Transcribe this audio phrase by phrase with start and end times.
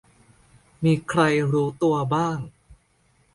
[0.83, 1.21] มีใคร
[1.51, 2.39] รู้ตัวบ้าง